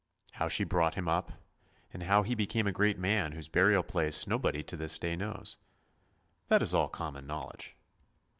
[0.31, 1.31] How she brought him up,
[1.93, 5.59] and how he became a great man whose burial place nobody to this day knows.
[6.49, 7.75] This is all common knowledge.